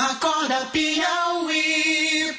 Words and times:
Acorda 0.00 0.64
Piauí. 0.66 2.32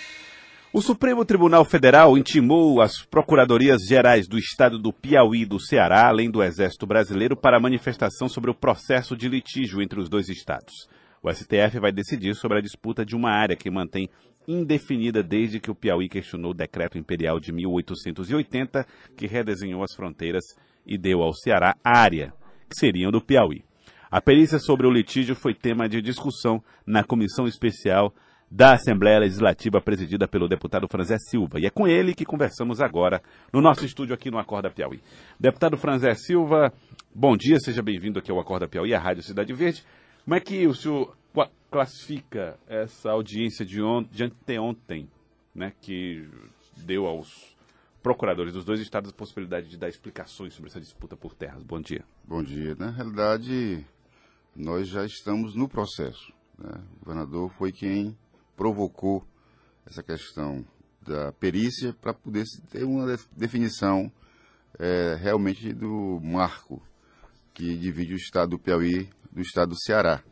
O 0.71 0.81
Supremo 0.81 1.25
Tribunal 1.25 1.65
Federal 1.65 2.17
intimou 2.17 2.79
as 2.79 3.03
procuradorias 3.05 3.81
gerais 3.85 4.29
do 4.29 4.39
estado 4.39 4.79
do 4.79 4.93
Piauí 4.93 5.41
e 5.41 5.45
do 5.45 5.59
Ceará, 5.59 6.07
além 6.07 6.31
do 6.31 6.41
Exército 6.41 6.87
Brasileiro, 6.87 7.35
para 7.35 7.57
a 7.57 7.59
manifestação 7.59 8.29
sobre 8.29 8.49
o 8.49 8.55
processo 8.55 9.13
de 9.13 9.27
litígio 9.27 9.81
entre 9.81 9.99
os 9.99 10.07
dois 10.07 10.29
estados. 10.29 10.87
O 11.21 11.29
STF 11.29 11.81
vai 11.81 11.91
decidir 11.91 12.33
sobre 12.33 12.59
a 12.59 12.61
disputa 12.61 13.05
de 13.05 13.13
uma 13.13 13.29
área 13.29 13.57
que 13.57 13.69
mantém 13.69 14.09
indefinida 14.47 15.21
desde 15.21 15.59
que 15.59 15.69
o 15.69 15.75
Piauí 15.75 16.07
questionou 16.07 16.51
o 16.51 16.55
decreto 16.55 16.97
imperial 16.97 17.41
de 17.41 17.51
1880, 17.51 18.87
que 19.17 19.27
redesenhou 19.27 19.83
as 19.83 19.93
fronteiras 19.93 20.45
e 20.85 20.97
deu 20.97 21.21
ao 21.21 21.33
Ceará 21.33 21.75
área, 21.83 22.33
que 22.69 22.79
seriam 22.79 23.11
do 23.11 23.19
Piauí. 23.19 23.68
A 24.11 24.19
perícia 24.19 24.57
sobre 24.57 24.87
o 24.87 24.91
litígio 24.91 25.35
foi 25.35 25.53
tema 25.53 25.87
de 25.87 26.01
discussão 26.01 26.63
na 26.83 27.03
comissão 27.03 27.45
especial 27.45 28.11
da 28.49 28.73
Assembleia 28.73 29.19
Legislativa 29.19 29.79
presidida 29.79 30.27
pelo 30.27 30.47
deputado 30.47 30.87
Franzé 30.87 31.17
Silva. 31.19 31.59
E 31.59 31.67
é 31.67 31.69
com 31.69 31.87
ele 31.87 32.15
que 32.15 32.25
conversamos 32.25 32.81
agora 32.81 33.21
no 33.53 33.61
nosso 33.61 33.85
estúdio 33.85 34.15
aqui 34.15 34.31
no 34.31 34.39
Acorda 34.39 34.71
Piauí. 34.71 34.99
Deputado 35.39 35.77
Franzé 35.77 36.15
Silva, 36.15 36.73
bom 37.13 37.37
dia, 37.37 37.59
seja 37.59 37.83
bem-vindo 37.83 38.17
aqui 38.17 38.31
ao 38.31 38.39
Acorda 38.39 38.67
Piauí, 38.67 38.95
a 38.95 38.99
Rádio 38.99 39.21
Cidade 39.21 39.53
Verde. 39.53 39.83
Como 40.23 40.35
é 40.35 40.39
que 40.39 40.65
o 40.65 40.73
senhor 40.73 41.15
classifica 41.69 42.57
essa 42.67 43.11
audiência 43.11 43.63
de, 43.63 43.79
on 43.79 44.03
de 44.11 44.23
anteontem, 44.23 45.07
né, 45.53 45.71
que 45.79 46.27
deu 46.77 47.05
aos 47.05 47.55
procuradores 48.01 48.53
dos 48.53 48.65
dois 48.65 48.79
estados 48.79 49.11
a 49.11 49.13
possibilidade 49.13 49.69
de 49.69 49.77
dar 49.77 49.87
explicações 49.87 50.55
sobre 50.55 50.71
essa 50.71 50.79
disputa 50.79 51.15
por 51.15 51.35
terras? 51.35 51.61
Bom 51.63 51.79
dia. 51.79 52.03
Bom 52.25 52.41
dia. 52.41 52.75
Na 52.75 52.89
realidade, 52.89 53.85
nós 54.55 54.87
já 54.87 55.05
estamos 55.05 55.55
no 55.55 55.67
processo. 55.67 56.33
Né? 56.57 56.71
O 56.97 57.05
governador 57.05 57.51
foi 57.51 57.71
quem 57.71 58.17
provocou 58.55 59.25
essa 59.85 60.03
questão 60.03 60.65
da 61.01 61.31
perícia 61.31 61.93
para 61.93 62.13
poder 62.13 62.45
ter 62.69 62.83
uma 62.83 63.17
definição 63.35 64.11
é, 64.77 65.15
realmente 65.19 65.73
do 65.73 66.19
marco 66.21 66.81
que 67.53 67.75
divide 67.75 68.13
o 68.13 68.17
estado 68.17 68.51
do 68.51 68.59
Piauí 68.59 69.09
do 69.31 69.41
estado 69.41 69.69
do 69.69 69.79
Ceará. 69.79 70.23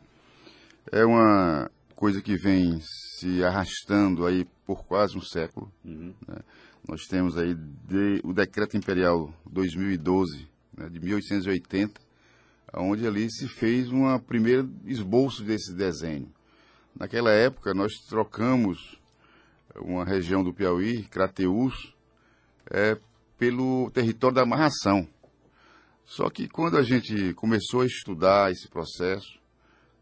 É 0.90 1.04
uma 1.04 1.70
coisa 1.94 2.20
que 2.22 2.36
vem 2.36 2.80
se 3.18 3.42
arrastando 3.44 4.26
aí 4.26 4.46
por 4.64 4.84
quase 4.84 5.16
um 5.16 5.22
século. 5.22 5.72
Uhum. 5.84 6.14
Né? 6.26 6.38
Nós 6.86 7.02
temos 7.06 7.36
aí 7.36 7.54
de, 7.54 8.20
o 8.24 8.32
Decreto 8.32 8.76
Imperial 8.76 9.32
2012, 9.44 10.48
né, 10.76 10.88
de 10.88 11.00
1880, 11.00 12.00
onde 12.74 13.06
ali 13.06 13.30
se 13.30 13.48
fez 13.48 13.90
uma 13.90 14.18
primeira 14.18 14.68
esboço 14.84 15.42
desse 15.42 15.74
desenho. 15.74 16.32
Naquela 16.94 17.30
época, 17.30 17.72
nós 17.74 17.92
trocamos 18.08 18.98
uma 19.76 20.04
região 20.04 20.42
do 20.42 20.52
Piauí, 20.52 21.04
Crateús, 21.04 21.94
é, 22.70 22.98
pelo 23.38 23.90
território 23.90 24.34
da 24.34 24.42
amarração. 24.42 25.08
Só 26.04 26.28
que 26.30 26.48
quando 26.48 26.76
a 26.76 26.82
gente 26.82 27.34
começou 27.34 27.82
a 27.82 27.86
estudar 27.86 28.50
esse 28.50 28.68
processo, 28.68 29.38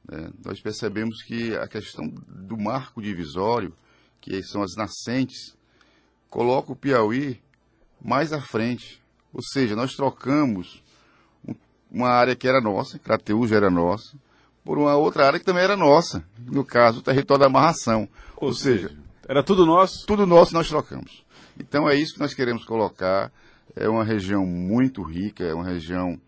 né, 0.08 0.30
nós 0.44 0.60
percebemos 0.60 1.22
que 1.24 1.54
a 1.56 1.66
questão 1.66 2.08
do 2.08 2.56
marco 2.56 3.02
divisório, 3.02 3.76
que 4.20 4.42
são 4.42 4.62
as 4.62 4.74
nascentes, 4.76 5.56
coloca 6.30 6.72
o 6.72 6.76
Piauí 6.76 7.40
mais 8.00 8.32
à 8.32 8.40
frente. 8.40 9.02
Ou 9.32 9.42
seja, 9.42 9.76
nós 9.76 9.94
trocamos 9.94 10.82
uma 11.90 12.08
área 12.08 12.36
que 12.36 12.48
era 12.48 12.60
nossa, 12.60 12.98
Crateús 12.98 13.52
era 13.52 13.70
nossa, 13.70 14.16
por 14.64 14.78
uma 14.78 14.96
outra 14.96 15.26
área 15.26 15.38
que 15.38 15.44
também 15.44 15.62
era 15.62 15.76
nossa, 15.76 16.24
no 16.38 16.64
caso, 16.64 16.98
o 16.98 17.02
território 17.02 17.40
da 17.40 17.46
amarração. 17.46 18.08
Ou, 18.36 18.48
Ou 18.48 18.54
seja, 18.54 18.88
seja, 18.88 19.00
era 19.28 19.42
tudo 19.42 19.64
nosso? 19.64 20.06
Tudo 20.06 20.26
nosso 20.26 20.52
nós 20.52 20.68
trocamos. 20.68 21.24
Então 21.58 21.88
é 21.88 21.94
isso 21.94 22.14
que 22.14 22.20
nós 22.20 22.34
queremos 22.34 22.64
colocar. 22.64 23.32
É 23.74 23.88
uma 23.88 24.04
região 24.04 24.44
muito 24.44 25.02
rica, 25.02 25.44
é 25.44 25.54
uma 25.54 25.64
região 25.64 26.18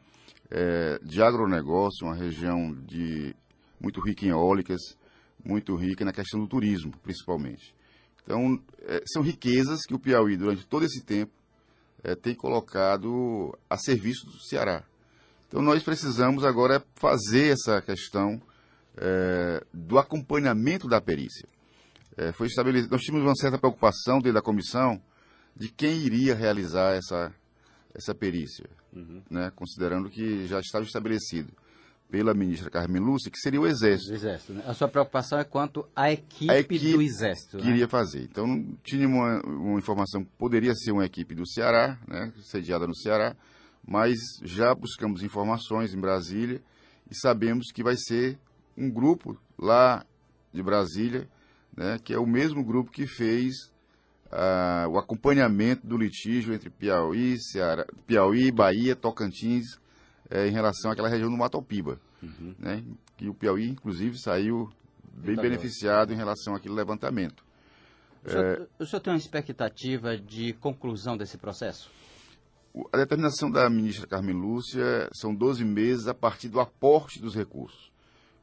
é, 0.50 0.98
de 1.02 1.22
agronegócio, 1.22 2.06
uma 2.06 2.14
região 2.14 2.75
de 2.86 3.34
muito 3.80 4.00
rica 4.00 4.26
em 4.26 4.30
eólicas, 4.30 4.80
muito 5.44 5.75
rica 5.76 6.04
na 6.04 6.12
questão 6.12 6.40
do 6.40 6.46
turismo, 6.46 6.92
principalmente. 7.02 7.75
Então, 8.22 8.60
é, 8.82 9.02
são 9.06 9.22
riquezas 9.22 9.84
que 9.86 9.94
o 9.94 9.98
Piauí, 9.98 10.36
durante 10.36 10.66
todo 10.66 10.84
esse 10.84 11.02
tempo, 11.02 11.32
é, 12.02 12.14
tem 12.14 12.34
colocado 12.34 13.56
a 13.69 13.76
serviço 13.76 14.26
do 14.26 14.38
Ceará. 14.40 14.84
Então 15.48 15.62
nós 15.62 15.82
precisamos 15.82 16.44
agora 16.44 16.84
fazer 16.94 17.53
essa 17.53 17.81
questão 17.81 18.41
é, 18.97 19.64
do 19.72 19.98
acompanhamento 19.98 20.86
da 20.86 21.00
perícia. 21.00 21.48
É, 22.16 22.32
foi 22.32 22.48
estabelecido, 22.48 22.91
nós 22.91 23.00
tínhamos 23.00 23.26
uma 23.26 23.34
certa 23.34 23.58
preocupação 23.58 24.19
dentro 24.19 24.34
da 24.34 24.42
comissão 24.42 25.00
de 25.56 25.69
quem 25.69 25.98
iria 25.98 26.34
realizar 26.34 26.94
essa, 26.94 27.32
essa 27.94 28.14
perícia, 28.14 28.69
uhum. 28.92 29.22
né, 29.31 29.50
considerando 29.56 30.10
que 30.10 30.47
já 30.47 30.60
estava 30.60 30.84
estabelecido 30.84 31.50
pela 32.10 32.32
ministra 32.34 32.70
Carmen 32.70 33.03
Lúcia, 33.03 33.31
que 33.31 33.38
seria 33.38 33.60
o 33.60 33.66
Exército. 33.66 34.12
O 34.12 34.14
Exército 34.14 34.53
né? 34.54 34.62
A 34.66 34.75
sua 34.75 34.88
preocupação 34.88 35.38
é 35.38 35.44
quanto 35.44 35.87
à 35.94 36.10
equipe, 36.10 36.50
a 36.50 36.58
equipe 36.58 36.92
do 36.92 37.03
Exército. 37.03 37.58
Né? 37.58 37.70
iria 37.70 37.88
fazer. 37.88 38.22
Então, 38.22 38.47
tinha 38.82 39.06
uma, 39.06 39.41
uma 39.42 39.78
informação 39.78 40.25
que 40.25 40.31
poderia 40.38 40.75
ser 40.75 40.92
uma 40.92 41.04
equipe 41.04 41.34
do 41.34 41.47
Ceará, 41.47 41.98
né, 42.06 42.32
sediada 42.42 42.87
no 42.87 42.94
Ceará, 42.97 43.37
mas 43.86 44.18
já 44.42 44.74
buscamos 44.74 45.22
informações 45.22 45.94
em 45.94 46.00
Brasília 46.00 46.60
e 47.10 47.14
sabemos 47.14 47.72
que 47.72 47.82
vai 47.82 47.96
ser 47.96 48.38
um 48.76 48.90
grupo 48.90 49.38
lá 49.58 50.04
de 50.52 50.62
Brasília, 50.62 51.28
né, 51.76 51.98
que 52.02 52.12
é 52.12 52.18
o 52.18 52.26
mesmo 52.26 52.62
grupo 52.64 52.90
que 52.90 53.06
fez 53.06 53.54
uh, 54.26 54.88
o 54.88 54.98
acompanhamento 54.98 55.86
do 55.86 55.96
litígio 55.96 56.54
entre 56.54 56.70
Piauí, 56.70 57.38
Ceará, 57.40 57.86
Piauí 58.06 58.50
Bahia, 58.50 58.94
Tocantins, 58.94 59.78
eh, 60.30 60.48
em 60.48 60.50
relação 60.50 60.90
àquela 60.90 61.08
região 61.08 61.30
do 61.30 61.36
Matopiba, 61.36 61.98
uhum. 62.22 62.54
né, 62.58 62.84
que 63.16 63.28
o 63.28 63.34
Piauí, 63.34 63.68
inclusive, 63.68 64.18
saiu 64.18 64.70
bem 65.14 65.36
tá 65.36 65.42
beneficiado 65.42 66.08
bom. 66.08 66.14
em 66.14 66.16
relação 66.16 66.54
àquele 66.54 66.74
levantamento. 66.74 67.42
O 68.24 68.30
senhor, 68.30 68.44
é, 68.44 68.82
o 68.82 68.86
senhor 68.86 69.00
tem 69.00 69.12
uma 69.12 69.18
expectativa 69.18 70.16
de 70.16 70.52
conclusão 70.54 71.16
desse 71.16 71.38
processo? 71.38 71.90
A 72.92 72.96
determinação 72.96 73.50
da 73.50 73.68
ministra 73.68 74.06
Carmen 74.06 74.34
Lúcia 74.34 75.08
são 75.12 75.34
12 75.34 75.64
meses 75.64 76.06
a 76.06 76.14
partir 76.14 76.48
do 76.48 76.60
aporte 76.60 77.20
dos 77.20 77.34
recursos. 77.34 77.90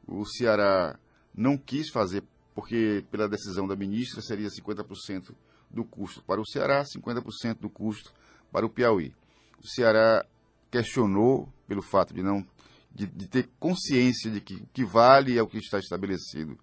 O 0.06 0.24
Ceará 0.24 0.98
não 1.34 1.56
quis 1.56 1.90
fazer, 1.90 2.22
porque 2.54 3.04
pela 3.10 3.28
decisão 3.28 3.66
da 3.66 3.76
ministra 3.76 4.20
seria 4.20 4.48
50% 4.48 5.34
do 5.70 5.84
custo 5.84 6.22
para 6.22 6.40
o 6.40 6.46
Ceará, 6.46 6.84
50% 6.84 7.58
do 7.60 7.70
custo 7.70 8.12
para 8.52 8.66
o 8.66 8.70
Piauí. 8.70 9.14
O 9.62 9.66
Ceará 9.66 10.24
questionou 10.70 11.48
pelo 11.66 11.82
fato 11.82 12.12
de 12.12 12.22
não 12.22 12.46
de, 12.94 13.06
de 13.06 13.28
ter 13.28 13.48
consciência 13.58 14.30
de 14.30 14.40
que 14.40 14.64
que 14.72 14.84
vale 14.84 15.36
é 15.36 15.42
o 15.42 15.46
que 15.46 15.58
está 15.58 15.78
estabelecido 15.78 16.58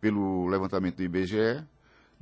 pelo 0.00 0.46
levantamento 0.46 0.96
do 0.96 1.02
IBGE, 1.02 1.64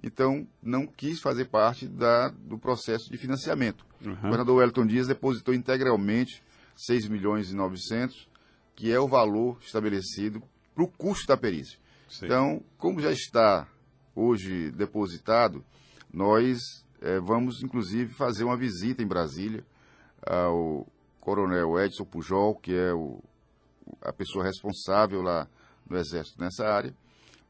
então 0.02 0.46
não 0.62 0.86
quis 0.86 1.20
fazer 1.20 1.46
parte 1.46 1.86
da, 1.86 2.28
do 2.28 2.58
processo 2.58 3.10
de 3.10 3.16
financiamento. 3.16 3.84
Uhum. 4.04 4.12
O 4.12 4.16
governador 4.16 4.56
Wellington 4.56 4.86
Dias 4.86 5.06
depositou 5.06 5.52
integralmente 5.52 6.42
6 6.76 7.08
milhões 7.08 7.50
e 7.50 7.56
900, 7.56 8.28
que 8.76 8.92
é 8.92 9.00
o 9.00 9.08
valor 9.08 9.58
estabelecido 9.60 10.42
para 10.74 10.84
o 10.84 10.88
custo 10.88 11.26
da 11.26 11.36
perícia. 11.36 11.78
Sim. 12.08 12.26
Então, 12.26 12.62
como 12.76 13.00
já 13.00 13.10
está 13.10 13.66
hoje 14.14 14.70
depositado, 14.70 15.64
nós 16.12 16.58
é, 17.00 17.20
vamos 17.20 17.62
inclusive 17.62 18.12
fazer 18.14 18.44
uma 18.44 18.56
visita 18.56 19.02
em 19.02 19.06
Brasília 19.06 19.64
ao 20.24 20.86
coronel 21.20 21.78
Edson 21.78 22.04
Pujol, 22.04 22.54
que 22.54 22.72
é 22.72 22.92
o, 22.92 23.22
a 24.00 24.12
pessoa 24.12 24.44
responsável 24.44 25.22
lá 25.22 25.48
no 25.88 25.96
Exército 25.96 26.40
nessa 26.40 26.66
área, 26.66 26.94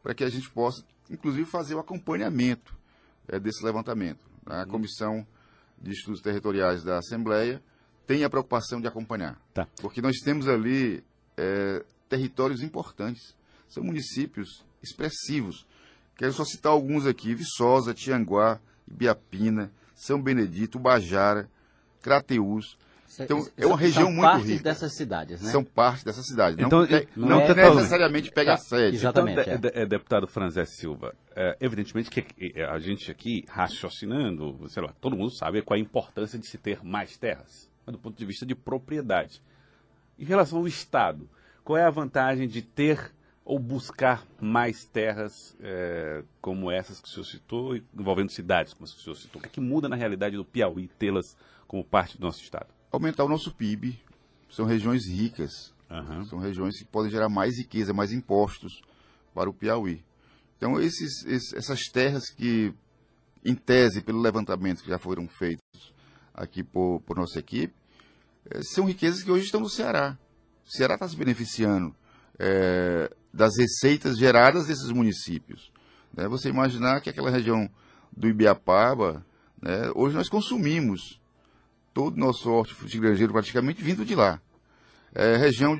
para 0.03 0.15
que 0.15 0.25
a 0.25 0.31
gente 0.31 0.51
possa 0.51 0.85
inclusive 1.11 1.45
fazer 1.45 1.75
o 1.75 1.79
acompanhamento 1.79 2.77
é, 3.29 3.39
desse 3.39 3.65
levantamento. 3.65 4.21
A 4.47 4.61
uhum. 4.61 4.69
Comissão 4.69 5.27
de 5.81 5.93
Estudos 5.93 6.21
Territoriais 6.21 6.83
da 6.83 6.99
Assembleia 6.99 7.63
tem 8.07 8.25
a 8.25 8.31
preocupação 8.31 8.81
de 8.81 8.87
acompanhar. 8.87 9.39
Tá. 9.53 9.67
Porque 9.81 10.01
nós 10.01 10.17
temos 10.19 10.49
ali 10.49 11.05
é, 11.37 11.85
territórios 12.09 12.63
importantes. 12.63 13.35
São 13.69 13.85
municípios 13.85 14.65
expressivos. 14.83 15.67
Quero 16.17 16.33
só 16.33 16.45
citar 16.45 16.73
alguns 16.73 17.07
aqui: 17.07 17.35
Viçosa, 17.35 17.93
Tianguá, 17.95 18.61
Ibiapina, 18.91 19.71
São 19.95 20.21
Benedito, 20.21 20.79
Bajara, 20.79 21.49
Crateús. 22.01 22.79
Então, 23.21 23.47
é 23.57 23.67
uma 23.67 23.77
região 23.77 24.13
muito 24.13 24.27
rica. 24.27 24.39
São 24.39 24.47
parte 24.47 24.63
dessas 24.63 24.93
cidades, 24.93 25.41
né? 25.41 25.51
São 25.51 25.65
parte 25.65 26.05
dessas 26.05 26.27
cidades. 26.27 26.59
Então, 26.59 26.87
não, 27.17 27.29
não, 27.29 27.29
não 27.29 27.41
é, 27.41 27.75
necessariamente 27.75 28.31
pega 28.31 28.55
a 28.55 28.57
sede. 28.57 28.97
Exatamente. 28.97 29.41
Então, 29.51 29.71
é. 29.75 29.83
é. 29.83 29.87
deputado 29.87 30.27
Franzé 30.27 30.65
Silva, 30.65 31.15
é, 31.35 31.57
evidentemente 31.61 32.11
que 32.11 32.61
a 32.63 32.79
gente 32.79 33.11
aqui, 33.11 33.45
raciocinando, 33.49 34.69
sei 34.69 34.83
lá, 34.83 34.93
todo 35.01 35.17
mundo 35.17 35.31
sabe 35.31 35.63
qual 35.63 35.77
a 35.77 35.81
importância 35.81 36.39
de 36.39 36.47
se 36.47 36.59
ter 36.59 36.85
mais 36.85 37.17
terras, 37.17 37.69
do 37.87 37.99
ponto 37.99 38.17
de 38.17 38.25
vista 38.25 38.45
de 38.45 38.55
propriedade. 38.55 39.43
Em 40.19 40.25
relação 40.25 40.59
ao 40.59 40.67
Estado, 40.67 41.29
qual 41.65 41.77
é 41.77 41.85
a 41.85 41.91
vantagem 41.91 42.47
de 42.47 42.61
ter 42.63 43.13
ou 43.45 43.59
buscar 43.59 44.27
mais 44.39 44.85
terras 44.85 45.57
é, 45.61 46.23
como 46.41 46.71
essas 46.71 47.01
que 47.01 47.09
o 47.09 47.11
senhor 47.11 47.25
citou, 47.25 47.77
envolvendo 47.99 48.31
cidades 48.31 48.75
como 48.75 48.85
as 48.85 48.93
que 48.93 49.01
o 49.01 49.03
senhor 49.03 49.17
citou? 49.17 49.39
O 49.39 49.43
que, 49.43 49.49
é 49.49 49.53
que 49.53 49.61
muda 49.61 49.89
na 49.89 49.97
realidade 49.97 50.37
do 50.37 50.45
Piauí 50.45 50.89
tê-las 50.99 51.35
como 51.67 51.83
parte 51.83 52.19
do 52.19 52.27
nosso 52.27 52.43
estado? 52.43 52.78
Aumentar 52.91 53.25
o 53.25 53.29
nosso 53.29 53.53
PIB. 53.53 53.99
São 54.51 54.65
regiões 54.65 55.07
ricas. 55.07 55.75
Uhum. 55.91 56.25
São 56.27 56.39
regiões 56.39 56.79
que 56.79 56.85
podem 56.85 57.11
gerar 57.11 57.29
mais 57.29 57.59
riqueza, 57.59 57.93
mais 57.93 58.13
impostos 58.13 58.83
para 59.35 59.49
o 59.49 59.55
Piauí. 59.55 60.05
Então, 60.57 60.81
esses, 60.81 61.25
esses, 61.25 61.53
essas 61.53 61.85
terras 61.85 62.31
que, 62.31 62.75
em 63.45 63.55
tese, 63.55 64.03
pelo 64.03 64.21
levantamento 64.21 64.83
que 64.83 64.91
já 64.91 64.99
foram 64.99 65.29
feitos 65.29 65.95
aqui 66.35 66.63
por, 66.63 67.01
por 67.01 67.17
nossa 67.17 67.39
equipe, 67.39 67.75
é, 68.51 68.63
são 68.63 68.87
riquezas 68.87 69.23
que 69.23 69.31
hoje 69.31 69.45
estão 69.45 69.61
no 69.61 69.69
Ceará. 69.69 70.19
O 70.67 70.71
Ceará 70.71 70.95
está 70.95 71.09
se 71.09 71.17
beneficiando 71.17 71.95
é, 72.39 73.11
das 73.33 73.57
receitas 73.57 74.19
geradas 74.19 74.67
desses 74.67 74.91
municípios. 74.91 75.71
Né? 76.13 76.29
Você 76.29 76.49
imaginar 76.49 77.01
que 77.01 77.11
aquela 77.11 77.31
região 77.31 77.69
do 78.17 78.29
Ibiapaba, 78.29 79.25
né, 79.61 79.91
hoje 79.95 80.17
nós 80.17 80.29
consumimos 80.29 81.21
todo 81.99 82.15
o 82.15 82.21
nosso 82.21 82.49
hortifruti 82.49 82.97
granjeiro 82.97 83.33
praticamente 83.33 83.83
vindo 83.83 84.05
de 84.05 84.15
lá. 84.15 84.41
É 85.13 85.37
região 85.37 85.77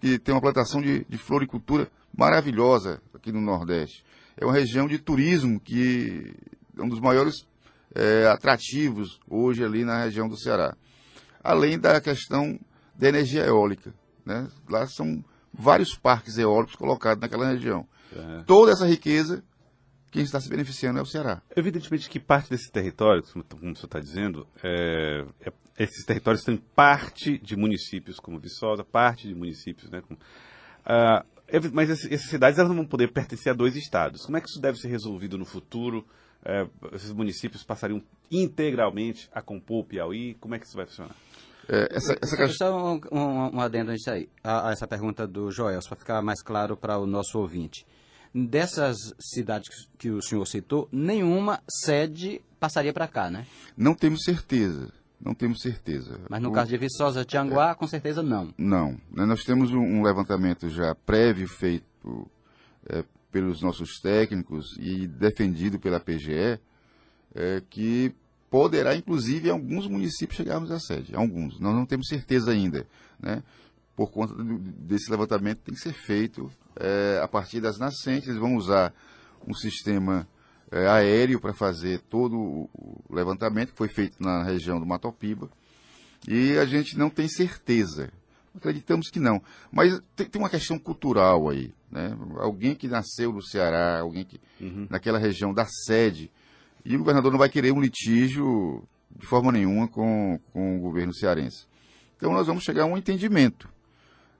que 0.00 0.16
tem 0.16 0.32
uma 0.32 0.40
plantação 0.40 0.80
de, 0.80 1.04
de 1.08 1.18
floricultura 1.18 1.90
maravilhosa 2.16 3.02
aqui 3.12 3.32
no 3.32 3.40
Nordeste. 3.40 4.04
É 4.36 4.44
uma 4.44 4.54
região 4.54 4.86
de 4.86 5.00
turismo 5.00 5.58
que 5.58 6.32
é 6.78 6.80
um 6.80 6.88
dos 6.88 7.00
maiores 7.00 7.44
é, 7.92 8.28
atrativos 8.28 9.18
hoje 9.28 9.64
ali 9.64 9.84
na 9.84 10.04
região 10.04 10.28
do 10.28 10.38
Ceará. 10.38 10.76
Além 11.42 11.76
da 11.76 12.00
questão 12.00 12.56
da 12.94 13.08
energia 13.08 13.44
eólica. 13.44 13.92
Né? 14.24 14.46
Lá 14.70 14.86
são 14.86 15.24
vários 15.52 15.96
parques 15.96 16.38
eólicos 16.38 16.76
colocados 16.76 17.20
naquela 17.20 17.50
região. 17.50 17.84
É. 18.14 18.44
Toda 18.46 18.70
essa 18.70 18.86
riqueza, 18.86 19.42
quem 20.10 20.22
está 20.22 20.40
se 20.40 20.48
beneficiando 20.48 20.98
é 20.98 21.02
o 21.02 21.06
Ceará. 21.06 21.42
Evidentemente 21.54 22.08
que 22.08 22.18
parte 22.18 22.50
desse 22.50 22.70
território, 22.70 23.22
como 23.22 23.44
o 23.44 23.76
senhor 23.76 23.84
está 23.84 24.00
dizendo, 24.00 24.46
é, 24.62 25.24
é, 25.40 25.52
esses 25.78 26.04
territórios 26.04 26.42
têm 26.42 26.56
parte 26.56 27.38
de 27.38 27.56
municípios 27.56 28.18
como 28.18 28.38
Viçosa, 28.38 28.84
parte 28.84 29.28
de 29.28 29.34
municípios, 29.34 29.90
né? 29.90 30.00
Com, 30.00 30.16
ah, 30.84 31.24
mas 31.72 31.90
essas 31.90 32.28
cidades 32.28 32.58
elas 32.58 32.68
não 32.68 32.76
vão 32.76 32.86
poder 32.86 33.12
pertencer 33.12 33.52
a 33.52 33.54
dois 33.54 33.76
estados. 33.76 34.24
Como 34.26 34.36
é 34.36 34.40
que 34.40 34.48
isso 34.48 34.60
deve 34.60 34.78
ser 34.78 34.88
resolvido 34.88 35.38
no 35.38 35.44
futuro? 35.44 36.06
É, 36.44 36.66
esses 36.92 37.12
municípios 37.12 37.64
passariam 37.64 38.02
integralmente 38.30 39.28
a 39.32 39.42
compor 39.42 39.80
o 39.80 39.84
Piauí? 39.84 40.34
Como 40.34 40.54
é 40.54 40.58
que 40.58 40.66
isso 40.66 40.76
vai 40.76 40.86
funcionar? 40.86 41.14
É, 41.68 41.96
essa, 41.96 42.16
essa 42.22 42.36
questão... 42.36 43.00
Só 43.00 43.12
um, 43.12 43.20
um, 43.20 43.56
um 43.56 43.60
adendo 43.60 43.92
a, 44.42 44.68
a, 44.68 44.72
essa 44.72 44.86
pergunta 44.86 45.26
do 45.26 45.50
Joel, 45.50 45.80
para 45.86 45.96
ficar 45.96 46.22
mais 46.22 46.42
claro 46.42 46.76
para 46.76 46.98
o 46.98 47.06
nosso 47.06 47.38
ouvinte. 47.38 47.84
Dessas 48.34 49.14
cidades 49.18 49.88
que 49.98 50.10
o 50.10 50.22
senhor 50.22 50.46
citou, 50.46 50.88
nenhuma 50.92 51.60
sede 51.68 52.40
passaria 52.60 52.92
para 52.92 53.08
cá, 53.08 53.30
né? 53.30 53.46
Não 53.76 53.94
temos 53.94 54.22
certeza. 54.24 54.92
Não 55.20 55.34
temos 55.34 55.60
certeza. 55.60 56.20
Mas 56.28 56.40
no 56.40 56.50
o, 56.50 56.52
caso 56.52 56.70
de 56.70 56.76
Viçosa, 56.76 57.24
Tianguá, 57.24 57.70
é, 57.70 57.74
com 57.74 57.88
certeza 57.88 58.22
não. 58.22 58.54
Não. 58.56 58.92
Né, 59.10 59.26
nós 59.26 59.42
temos 59.42 59.72
um, 59.72 59.80
um 59.80 60.02
levantamento 60.02 60.68
já 60.68 60.94
prévio 60.94 61.48
feito 61.48 62.30
é, 62.88 63.04
pelos 63.32 63.60
nossos 63.60 63.98
técnicos 64.00 64.76
e 64.78 65.06
defendido 65.06 65.78
pela 65.78 65.98
PGE, 65.98 66.60
é, 67.34 67.62
que 67.68 68.14
poderá, 68.48 68.94
inclusive, 68.94 69.48
em 69.48 69.52
alguns 69.52 69.88
municípios 69.88 70.36
chegarmos 70.36 70.70
à 70.70 70.78
sede. 70.78 71.14
Alguns. 71.14 71.58
Nós 71.58 71.74
não 71.74 71.84
temos 71.84 72.06
certeza 72.08 72.52
ainda. 72.52 72.86
Né? 73.20 73.42
Por 73.98 74.12
conta 74.12 74.32
desse 74.78 75.10
levantamento, 75.10 75.58
tem 75.58 75.74
que 75.74 75.80
ser 75.80 75.92
feito 75.92 76.48
é, 76.76 77.18
a 77.20 77.26
partir 77.26 77.60
das 77.60 77.80
nascentes. 77.80 78.28
Eles 78.28 78.38
vão 78.38 78.54
usar 78.54 78.94
um 79.44 79.52
sistema 79.52 80.24
é, 80.70 80.86
aéreo 80.86 81.40
para 81.40 81.52
fazer 81.52 81.98
todo 82.08 82.36
o 82.72 83.02
levantamento, 83.10 83.72
que 83.72 83.76
foi 83.76 83.88
feito 83.88 84.22
na 84.22 84.44
região 84.44 84.78
do 84.78 84.86
Matopiba. 84.86 85.50
E 86.28 86.56
a 86.58 86.64
gente 86.64 86.96
não 86.96 87.10
tem 87.10 87.26
certeza. 87.26 88.12
Acreditamos 88.54 89.10
que 89.10 89.18
não. 89.18 89.42
Mas 89.72 90.00
tem, 90.14 90.28
tem 90.28 90.40
uma 90.40 90.48
questão 90.48 90.78
cultural 90.78 91.48
aí. 91.48 91.74
Né? 91.90 92.16
Alguém 92.36 92.76
que 92.76 92.86
nasceu 92.86 93.32
no 93.32 93.42
Ceará, 93.42 93.98
alguém 93.98 94.24
que 94.24 94.40
uhum. 94.60 94.86
naquela 94.88 95.18
região 95.18 95.52
da 95.52 95.66
sede, 95.66 96.30
e 96.84 96.94
o 96.94 97.00
governador 97.00 97.32
não 97.32 97.38
vai 97.40 97.48
querer 97.48 97.72
um 97.72 97.80
litígio 97.80 98.84
de 99.10 99.26
forma 99.26 99.50
nenhuma 99.50 99.88
com, 99.88 100.38
com 100.52 100.76
o 100.76 100.80
governo 100.82 101.12
cearense. 101.12 101.66
Então 102.16 102.32
nós 102.32 102.46
vamos 102.46 102.62
chegar 102.62 102.84
a 102.84 102.86
um 102.86 102.96
entendimento. 102.96 103.68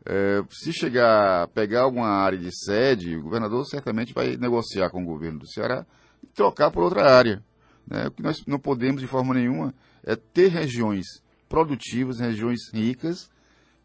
É, 0.07 0.43
se 0.51 0.73
chegar 0.73 1.43
a 1.43 1.49
pegar 1.49 1.83
alguma 1.83 2.09
área 2.09 2.39
de 2.39 2.51
sede, 2.53 3.17
o 3.17 3.23
governador 3.23 3.65
certamente 3.67 4.15
vai 4.15 4.37
negociar 4.37 4.91
com 4.91 5.03
o 5.03 5.07
governo 5.07 5.41
do 5.41 5.49
Ceará 5.49 5.85
e 6.23 6.27
trocar 6.29 6.71
por 6.71 6.83
outra 6.83 7.11
área. 7.11 7.43
Né? 7.87 8.07
O 8.07 8.11
que 8.11 8.23
nós 8.23 8.45
não 8.47 8.59
podemos, 8.59 9.01
de 9.01 9.07
forma 9.07 9.35
nenhuma, 9.35 9.75
é 10.05 10.17
ter 10.17 10.49
regiões 10.49 11.07
produtivas, 11.49 12.21
regiões 12.21 12.73
ricas, 12.73 13.31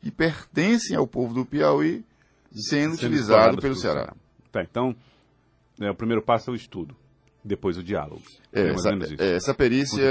que 0.01 0.11
pertencem 0.11 0.95
ao 0.95 1.07
povo 1.07 1.33
do 1.33 1.45
Piauí, 1.45 2.05
sendo, 2.51 2.95
sendo 2.95 2.95
utilizado 2.95 3.57
pelo 3.57 3.75
Ceará. 3.75 4.13
Tá, 4.51 4.61
então, 4.61 4.95
é, 5.81 5.89
o 5.89 5.95
primeiro 5.95 6.21
passo 6.21 6.49
é 6.49 6.53
o 6.53 6.55
estudo 6.55 6.95
depois 7.43 7.77
o 7.77 7.83
diálogo. 7.83 8.21
É, 8.51 8.69
essa, 8.69 8.89
é, 9.19 9.35
essa, 9.35 9.53
perícia 9.53 10.09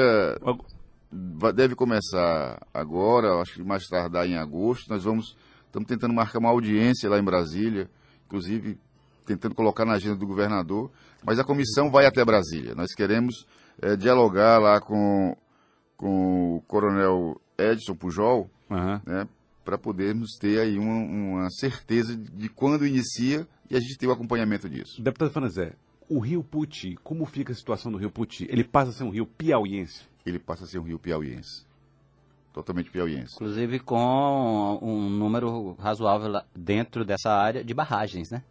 deve 1.55 1.75
começar 1.75 2.61
agora, 2.75 3.41
acho 3.41 3.55
que 3.55 3.63
mais 3.63 3.87
tardar 3.87 4.27
em 4.27 4.37
agosto. 4.37 4.91
Nós 4.91 5.05
vamos, 5.05 5.37
estamos 5.73 5.89
tentando 5.89 6.13
marcar 6.13 6.39
uma 6.39 6.51
audiência 6.51 7.09
lá 7.09 7.19
em 7.19 7.25
Brasília, 7.25 7.89
inclusive 8.27 8.79
tentando 9.25 9.55
colocar 9.55 9.87
na 9.87 9.95
agenda 9.95 10.17
do 10.17 10.27
governador, 10.27 10.91
mas 11.25 11.39
a 11.39 11.45
comissão 11.45 11.91
vai 11.91 12.05
até 12.05 12.23
Brasília. 12.23 12.75
Nós 12.75 12.93
queremos 12.95 13.47
é, 13.81 13.97
dialogar 13.97 14.59
lá 14.59 14.81
com, 14.81 15.35
com 15.97 16.57
o 16.57 16.61
coronel 16.63 17.41
Edson 17.57 17.95
Pujol, 17.95 18.51
uhum. 18.69 19.01
né, 19.07 19.27
para 19.65 19.79
podermos 19.79 20.37
ter 20.39 20.61
aí 20.61 20.79
uma, 20.79 20.95
uma 20.95 21.51
certeza 21.51 22.15
de 22.15 22.49
quando 22.51 22.87
inicia 22.87 23.47
e 23.71 23.77
a 23.77 23.81
gente 23.81 23.97
ter 23.97 24.07
o 24.07 24.13
acompanhamento 24.13 24.69
disso. 24.69 25.01
Deputado 25.01 25.31
Franzé, 25.31 25.73
o 26.07 26.19
rio 26.19 26.45
Puti, 26.45 26.99
como 27.03 27.25
fica 27.25 27.53
a 27.53 27.57
situação 27.57 27.91
do 27.91 27.97
rio 27.97 28.11
Puti? 28.11 28.47
Ele 28.51 28.65
passa 28.65 28.91
a 28.91 28.93
ser 28.93 29.05
um 29.05 29.11
rio 29.11 29.25
piauiense? 29.25 30.03
Ele 30.27 30.39
passa 30.39 30.65
a 30.65 30.67
ser 30.67 30.79
um 30.81 30.83
rio 30.83 30.99
piauiense. 30.99 31.65
Totalmente 32.53 32.91
piauiense. 32.91 33.35
Inclusive 33.35 33.81
com 33.81 34.79
um 34.83 35.09
número 35.09 35.73
razoável 35.75 36.43
dentro 36.55 37.05
dessa 37.05 37.31
área 37.31 37.65
de 37.65 37.73
barragens, 37.73 38.31
né? 38.31 38.43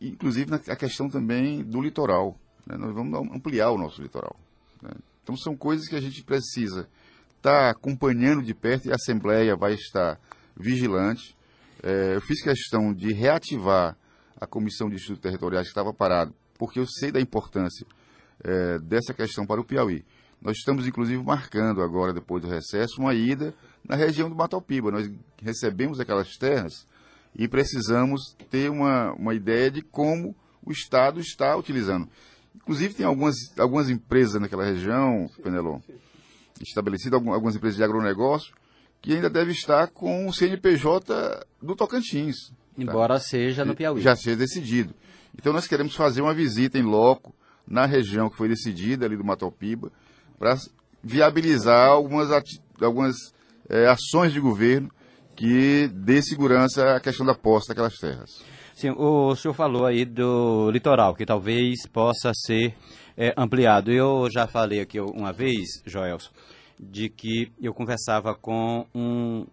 Inclusive 0.00 0.54
a 0.68 0.76
questão 0.76 1.08
também 1.08 1.62
do 1.62 1.80
litoral. 1.80 2.36
Né? 2.66 2.76
Nós 2.76 2.92
vamos 2.92 3.30
ampliar 3.32 3.70
o 3.70 3.78
nosso 3.78 4.02
litoral. 4.02 4.36
Né? 4.82 4.90
Então 5.22 5.36
são 5.36 5.56
coisas 5.56 5.88
que 5.88 5.94
a 5.94 6.00
gente 6.00 6.22
precisa 6.24 6.88
estar 7.36 7.60
tá 7.60 7.70
acompanhando 7.70 8.42
de 8.42 8.54
perto 8.54 8.88
e 8.88 8.92
a 8.92 8.96
Assembleia 8.96 9.56
vai 9.56 9.74
estar 9.74 10.18
vigilante. 10.56 11.36
É, 11.82 12.16
eu 12.16 12.20
fiz 12.20 12.42
questão 12.42 12.92
de 12.92 13.12
reativar 13.12 13.96
a 14.40 14.46
Comissão 14.46 14.88
de 14.88 14.96
Estudos 14.96 15.22
Territoriais 15.22 15.66
que 15.66 15.70
estava 15.70 15.92
parado 15.92 16.34
porque 16.62 16.78
eu 16.78 16.86
sei 16.86 17.10
da 17.10 17.20
importância 17.20 17.84
é, 18.44 18.78
dessa 18.78 19.12
questão 19.12 19.44
para 19.44 19.60
o 19.60 19.64
Piauí. 19.64 20.04
Nós 20.42 20.56
estamos, 20.56 20.86
inclusive, 20.86 21.22
marcando 21.22 21.82
agora, 21.82 22.12
depois 22.12 22.42
do 22.42 22.48
recesso, 22.48 23.00
uma 23.00 23.14
ida 23.14 23.54
na 23.88 23.94
região 23.94 24.28
do 24.28 24.34
Matopiba. 24.34 24.90
Nós 24.90 25.08
recebemos 25.40 26.00
aquelas 26.00 26.36
terras 26.36 26.84
e 27.34 27.46
precisamos 27.46 28.36
ter 28.50 28.68
uma, 28.68 29.12
uma 29.12 29.34
ideia 29.34 29.70
de 29.70 29.82
como 29.82 30.34
o 30.64 30.72
Estado 30.72 31.20
está 31.20 31.56
utilizando. 31.56 32.08
Inclusive, 32.56 32.94
tem 32.94 33.06
algumas, 33.06 33.36
algumas 33.56 33.88
empresas 33.88 34.40
naquela 34.40 34.64
região, 34.64 35.30
Penelon, 35.42 35.80
estabelecidas, 36.60 37.24
algumas 37.24 37.54
empresas 37.54 37.76
de 37.76 37.84
agronegócio, 37.84 38.52
que 39.00 39.14
ainda 39.14 39.30
devem 39.30 39.52
estar 39.52 39.88
com 39.88 40.26
o 40.26 40.32
CNPJ 40.32 41.46
do 41.60 41.76
Tocantins. 41.76 42.48
Tá? 42.48 42.54
Embora 42.78 43.14
tá? 43.14 43.20
seja 43.20 43.64
no 43.64 43.76
Piauí. 43.76 44.00
Já 44.00 44.16
seja 44.16 44.36
decidido. 44.36 44.92
Então 45.36 45.52
nós 45.52 45.68
queremos 45.68 45.94
fazer 45.94 46.20
uma 46.20 46.34
visita 46.34 46.78
em 46.78 46.82
loco 46.82 47.34
na 47.66 47.86
região 47.86 48.28
que 48.28 48.36
foi 48.36 48.48
decidida 48.48 49.06
ali 49.06 49.16
do 49.16 49.24
Matopiba 49.24 49.90
para 50.42 50.56
viabilizar 51.00 51.88
algumas, 51.88 52.28
algumas 52.80 53.14
é, 53.68 53.86
ações 53.86 54.32
de 54.32 54.40
governo 54.40 54.90
que 55.36 55.86
dê 55.86 56.20
segurança 56.20 56.96
à 56.96 57.00
questão 57.00 57.24
da 57.24 57.32
posse 57.32 57.68
daquelas 57.68 57.94
terras. 57.94 58.42
Sim, 58.74 58.90
o 58.96 59.36
senhor 59.36 59.54
falou 59.54 59.86
aí 59.86 60.04
do 60.04 60.68
litoral, 60.72 61.14
que 61.14 61.24
talvez 61.24 61.86
possa 61.86 62.32
ser 62.34 62.74
é, 63.16 63.32
ampliado. 63.36 63.92
Eu 63.92 64.26
já 64.32 64.48
falei 64.48 64.80
aqui 64.80 65.00
uma 65.00 65.32
vez, 65.32 65.80
Joelson, 65.86 66.32
de 66.76 67.08
que 67.08 67.52
eu 67.62 67.72
conversava 67.72 68.34
com 68.34 68.84
um, 68.92 69.46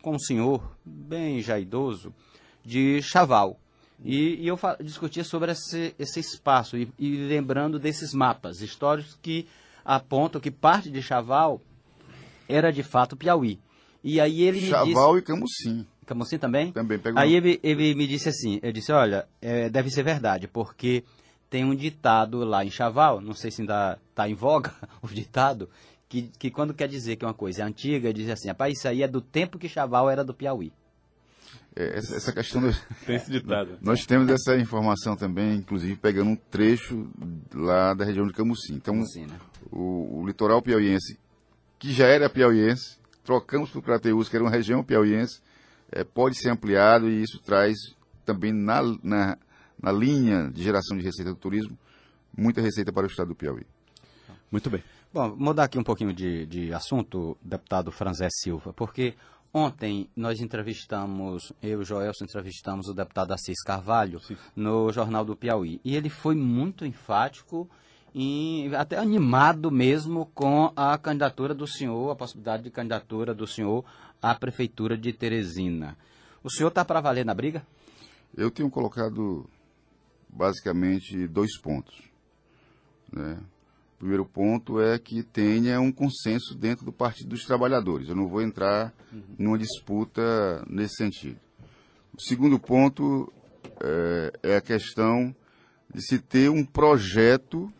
com 0.00 0.14
um 0.14 0.18
senhor 0.18 0.74
bem 0.86 1.42
já 1.42 1.58
idoso 1.58 2.14
de 2.64 3.02
Chaval. 3.02 3.60
E, 4.02 4.42
e 4.42 4.48
eu 4.48 4.58
discutia 4.80 5.22
sobre 5.24 5.52
esse, 5.52 5.94
esse 5.98 6.20
espaço 6.20 6.78
e, 6.78 6.90
e, 6.98 7.16
lembrando 7.26 7.78
desses 7.78 8.14
mapas 8.14 8.62
históricos 8.62 9.18
que 9.20 9.46
apontam 9.88 10.38
que 10.38 10.50
parte 10.50 10.90
de 10.90 11.00
Chaval 11.00 11.62
era 12.46 12.70
de 12.70 12.82
fato 12.82 13.16
Piauí. 13.16 13.58
E 14.04 14.20
aí 14.20 14.42
ele 14.42 14.60
Chaval 14.60 15.14
disse... 15.14 15.18
e 15.18 15.22
Camusim. 15.22 15.86
Camusim 16.04 16.38
também? 16.38 16.72
Também 16.72 16.98
pega 16.98 17.18
Aí 17.18 17.34
ele, 17.34 17.58
ele 17.62 17.94
me 17.94 18.06
disse 18.06 18.28
assim, 18.28 18.60
ele 18.62 18.72
disse, 18.74 18.92
olha, 18.92 19.26
é, 19.40 19.70
deve 19.70 19.90
ser 19.90 20.02
verdade, 20.02 20.46
porque 20.46 21.04
tem 21.48 21.64
um 21.64 21.74
ditado 21.74 22.44
lá 22.44 22.64
em 22.64 22.70
Chaval, 22.70 23.20
não 23.20 23.32
sei 23.32 23.50
se 23.50 23.62
ainda 23.62 23.98
está 24.10 24.28
em 24.28 24.34
voga 24.34 24.72
o 25.00 25.08
ditado, 25.08 25.70
que, 26.06 26.30
que 26.38 26.50
quando 26.50 26.74
quer 26.74 26.88
dizer 26.88 27.16
que 27.16 27.24
uma 27.24 27.34
coisa 27.34 27.62
é 27.62 27.64
antiga, 27.64 28.12
diz 28.12 28.28
assim, 28.28 28.48
rapaz, 28.48 28.76
isso 28.76 28.88
aí 28.88 29.02
é 29.02 29.08
do 29.08 29.22
tempo 29.22 29.58
que 29.58 29.68
Chaval 29.70 30.10
era 30.10 30.22
do 30.22 30.34
Piauí. 30.34 30.70
É, 31.74 31.98
essa, 31.98 32.16
essa 32.16 32.32
questão 32.32 32.60
do- 32.60 32.74
Tem 33.06 33.16
esse 33.16 33.30
ditado. 33.30 33.78
Nós 33.80 34.04
temos 34.04 34.28
essa 34.30 34.56
informação 34.56 35.16
também, 35.16 35.56
inclusive 35.56 35.96
pegando 35.96 36.30
um 36.30 36.36
trecho 36.36 37.08
lá 37.54 37.94
da 37.94 38.04
região 38.04 38.26
de 38.26 38.32
Camusim. 38.34 38.74
Então, 38.74 39.00
Assim, 39.00 39.26
né? 39.26 39.38
O, 39.70 40.20
o 40.20 40.26
litoral 40.26 40.62
piauiense, 40.62 41.18
que 41.78 41.92
já 41.92 42.06
era 42.06 42.28
piauiense, 42.28 42.98
trocamos 43.24 43.70
para 43.70 43.78
o 43.78 43.82
Crateús, 43.82 44.28
que 44.28 44.36
era 44.36 44.44
uma 44.44 44.50
região 44.50 44.82
piauiense, 44.82 45.40
eh, 45.92 46.04
pode 46.04 46.36
ser 46.36 46.50
ampliado 46.50 47.08
e 47.08 47.22
isso 47.22 47.38
traz 47.40 47.76
também 48.24 48.52
na, 48.52 48.82
na, 49.02 49.38
na 49.82 49.92
linha 49.92 50.50
de 50.50 50.62
geração 50.62 50.96
de 50.96 51.04
receita 51.04 51.30
do 51.30 51.36
turismo, 51.36 51.78
muita 52.36 52.60
receita 52.60 52.92
para 52.92 53.04
o 53.04 53.10
estado 53.10 53.28
do 53.28 53.34
Piauí. 53.34 53.66
Muito 54.50 54.68
bem. 54.68 54.82
Bom, 55.12 55.34
mudar 55.36 55.64
aqui 55.64 55.78
um 55.78 55.84
pouquinho 55.84 56.12
de, 56.12 56.46
de 56.46 56.72
assunto, 56.72 57.36
deputado 57.42 57.90
Franzé 57.90 58.28
Silva, 58.30 58.72
porque 58.72 59.14
ontem 59.52 60.08
nós 60.14 60.40
entrevistamos, 60.40 61.52
eu 61.62 61.70
e 61.70 61.76
o 61.76 61.84
Joelson 61.84 62.24
entrevistamos 62.24 62.88
o 62.88 62.94
deputado 62.94 63.32
Assis 63.32 63.62
Carvalho 63.62 64.20
Sim. 64.20 64.36
no 64.54 64.92
Jornal 64.92 65.24
do 65.24 65.34
Piauí. 65.34 65.80
E 65.82 65.96
ele 65.96 66.10
foi 66.10 66.34
muito 66.34 66.84
enfático 66.84 67.68
e 68.14 68.70
até 68.74 68.98
animado 68.98 69.70
mesmo 69.70 70.26
com 70.34 70.72
a 70.74 70.96
candidatura 70.98 71.54
do 71.54 71.66
senhor, 71.66 72.10
a 72.10 72.16
possibilidade 72.16 72.62
de 72.62 72.70
candidatura 72.70 73.34
do 73.34 73.46
senhor 73.46 73.84
à 74.20 74.34
Prefeitura 74.34 74.96
de 74.96 75.12
Teresina. 75.12 75.96
O 76.42 76.50
senhor 76.50 76.68
está 76.68 76.84
para 76.84 77.00
valer 77.00 77.24
na 77.24 77.34
briga? 77.34 77.64
Eu 78.36 78.50
tenho 78.50 78.70
colocado 78.70 79.48
basicamente 80.28 81.26
dois 81.26 81.58
pontos. 81.58 82.02
Né? 83.12 83.38
O 83.94 83.98
primeiro 83.98 84.24
ponto 84.24 84.80
é 84.80 84.98
que 84.98 85.22
tenha 85.22 85.80
um 85.80 85.90
consenso 85.90 86.54
dentro 86.54 86.84
do 86.84 86.92
Partido 86.92 87.30
dos 87.30 87.44
Trabalhadores. 87.44 88.08
Eu 88.08 88.14
não 88.14 88.28
vou 88.28 88.40
entrar 88.40 88.94
numa 89.38 89.58
disputa 89.58 90.64
nesse 90.68 90.96
sentido. 90.96 91.40
O 92.16 92.20
segundo 92.20 92.58
ponto 92.60 93.32
é, 93.80 94.32
é 94.42 94.56
a 94.56 94.60
questão 94.60 95.34
de 95.92 96.00
se 96.02 96.18
ter 96.18 96.48
um 96.48 96.64
projeto 96.64 97.72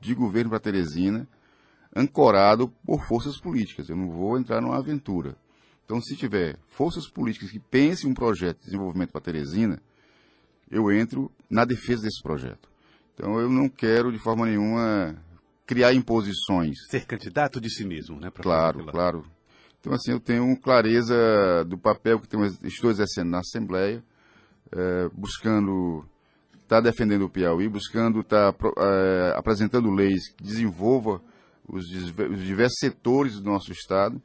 de 0.00 0.14
governo 0.14 0.50
para 0.50 0.60
Teresina 0.60 1.26
ancorado 1.94 2.68
por 2.84 3.06
forças 3.06 3.40
políticas. 3.40 3.88
Eu 3.88 3.96
não 3.96 4.10
vou 4.10 4.38
entrar 4.38 4.60
numa 4.60 4.76
aventura. 4.76 5.36
Então, 5.84 6.00
se 6.00 6.16
tiver 6.16 6.58
forças 6.68 7.08
políticas 7.08 7.50
que 7.50 7.58
pensem 7.58 8.10
um 8.10 8.14
projeto 8.14 8.58
de 8.58 8.66
desenvolvimento 8.66 9.10
para 9.10 9.22
Teresina, 9.22 9.80
eu 10.70 10.92
entro 10.92 11.30
na 11.48 11.64
defesa 11.64 12.02
desse 12.02 12.22
projeto. 12.22 12.68
Então, 13.14 13.40
eu 13.40 13.48
não 13.48 13.68
quero, 13.68 14.12
de 14.12 14.18
forma 14.18 14.46
nenhuma, 14.46 15.16
criar 15.66 15.94
imposições. 15.94 16.76
Ser 16.90 17.06
candidato 17.06 17.60
de 17.60 17.70
si 17.70 17.84
mesmo, 17.84 18.20
né? 18.20 18.30
Claro, 18.30 18.84
claro. 18.84 19.24
Então, 19.80 19.92
assim, 19.92 20.10
eu 20.10 20.20
tenho 20.20 20.54
clareza 20.60 21.64
do 21.66 21.78
papel 21.78 22.20
que 22.20 22.28
tenho- 22.28 22.44
estou 22.64 22.90
exercendo 22.90 23.30
na 23.30 23.38
Assembleia, 23.38 24.04
eh, 24.70 25.08
buscando 25.14 26.04
estar 26.68 26.82
defendendo 26.82 27.22
o 27.22 27.30
Piauí, 27.30 27.66
buscando 27.66 28.20
estar 28.20 28.52
pro- 28.52 28.74
eh, 28.76 29.32
apresentando 29.34 29.90
leis 29.90 30.28
que 30.28 30.44
desenvolva 30.44 31.18
os, 31.66 31.86
os 31.86 32.44
diversos 32.44 32.76
setores 32.78 33.40
do 33.40 33.44
nosso 33.44 33.72
Estado, 33.72 34.20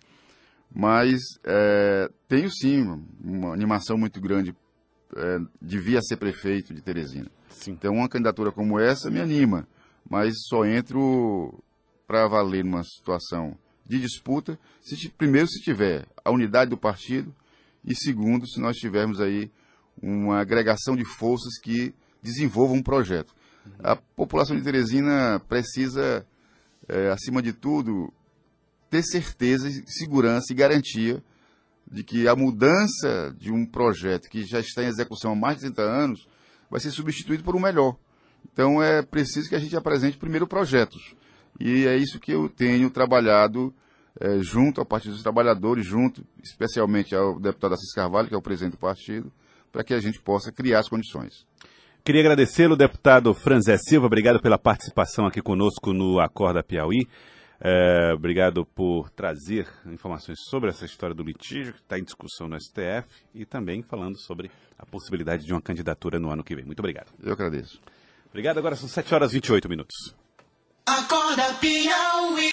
mas 0.69 1.21
eh, 1.45 2.09
tenho 2.27 2.51
sim 2.51 3.01
uma 3.23 3.53
animação 3.53 3.97
muito 3.97 4.19
grande 4.19 4.53
eh, 5.15 5.39
de 5.61 5.79
vir 5.79 5.97
a 5.97 6.01
ser 6.01 6.17
prefeito 6.17 6.73
de 6.73 6.81
Teresina. 6.81 7.31
Sim. 7.49 7.71
Então, 7.71 7.93
uma 7.93 8.09
candidatura 8.09 8.51
como 8.51 8.77
essa 8.77 9.09
me 9.09 9.21
anima, 9.21 9.65
mas 10.09 10.33
só 10.49 10.65
entro 10.65 11.63
para 12.05 12.27
valer 12.27 12.65
numa 12.65 12.83
situação 12.83 13.57
de 13.85 14.01
disputa, 14.01 14.59
se, 14.81 15.09
primeiro, 15.09 15.47
se 15.47 15.61
tiver 15.61 16.05
a 16.25 16.29
unidade 16.31 16.71
do 16.71 16.77
partido, 16.77 17.33
e 17.85 17.95
segundo, 17.95 18.45
se 18.47 18.59
nós 18.59 18.75
tivermos 18.75 19.21
aí 19.21 19.49
uma 20.01 20.39
agregação 20.39 20.95
de 20.95 21.05
forças 21.05 21.57
que 21.61 21.93
desenvolvam 22.23 22.77
um 22.77 22.81
projeto. 22.81 23.35
A 23.79 23.95
população 23.95 24.55
de 24.55 24.63
Teresina 24.63 25.39
precisa, 25.47 26.25
eh, 26.87 27.09
acima 27.09 27.41
de 27.41 27.53
tudo, 27.53 28.11
ter 28.89 29.03
certeza, 29.03 29.69
segurança 29.85 30.51
e 30.51 30.55
garantia 30.55 31.23
de 31.89 32.03
que 32.03 32.27
a 32.27 32.35
mudança 32.35 33.35
de 33.37 33.51
um 33.51 33.65
projeto 33.65 34.29
que 34.29 34.43
já 34.43 34.59
está 34.59 34.83
em 34.83 34.87
execução 34.87 35.33
há 35.33 35.35
mais 35.35 35.57
de 35.57 35.63
30 35.63 35.81
anos 35.81 36.27
vai 36.69 36.79
ser 36.79 36.91
substituído 36.91 37.43
por 37.43 37.55
um 37.55 37.59
melhor. 37.59 37.95
Então 38.51 38.81
é 38.81 39.01
preciso 39.01 39.49
que 39.49 39.55
a 39.55 39.59
gente 39.59 39.75
apresente 39.75 40.17
primeiro 40.17 40.47
projetos. 40.47 41.15
E 41.59 41.85
é 41.85 41.95
isso 41.95 42.19
que 42.19 42.31
eu 42.31 42.49
tenho 42.49 42.89
trabalhado 42.89 43.73
eh, 44.19 44.39
junto 44.41 44.79
ao 44.79 44.85
Partido 44.85 45.13
dos 45.13 45.23
Trabalhadores, 45.23 45.85
junto 45.85 46.25
especialmente 46.43 47.15
ao 47.15 47.39
deputado 47.39 47.73
Assis 47.73 47.93
Carvalho, 47.93 48.27
que 48.27 48.35
é 48.35 48.37
o 48.37 48.41
presidente 48.41 48.73
do 48.73 48.79
partido, 48.79 49.31
para 49.71 49.83
que 49.83 49.93
a 49.93 49.99
gente 49.99 50.19
possa 50.21 50.51
criar 50.51 50.79
as 50.79 50.89
condições. 50.89 51.45
Queria 52.05 52.19
agradecê-lo, 52.19 52.75
deputado 52.75 53.33
Franzé 53.33 53.77
Silva. 53.77 54.07
Obrigado 54.07 54.41
pela 54.41 54.57
participação 54.57 55.25
aqui 55.25 55.41
conosco 55.41 55.93
no 55.93 56.19
Acorda 56.19 56.61
Piauí. 56.61 57.07
É, 57.61 58.11
obrigado 58.13 58.65
por 58.65 59.09
trazer 59.09 59.69
informações 59.85 60.37
sobre 60.49 60.69
essa 60.69 60.83
história 60.83 61.15
do 61.15 61.23
litígio 61.23 61.71
que 61.71 61.79
está 61.79 61.97
em 61.97 62.03
discussão 62.03 62.49
no 62.49 62.59
STF 62.59 63.07
e 63.33 63.45
também 63.45 63.81
falando 63.81 64.19
sobre 64.19 64.51
a 64.77 64.85
possibilidade 64.85 65.45
de 65.45 65.53
uma 65.53 65.61
candidatura 65.61 66.19
no 66.19 66.29
ano 66.29 66.43
que 66.43 66.53
vem. 66.53 66.65
Muito 66.65 66.79
obrigado. 66.79 67.13
Eu 67.23 67.31
agradeço. 67.31 67.79
Obrigado. 68.29 68.57
Agora 68.57 68.75
são 68.75 68.89
7 68.89 69.15
horas 69.15 69.31
e 69.31 69.35
28 69.35 69.69
minutos. 69.69 69.95
Acorda 70.85 71.53
Piauí. 71.53 72.33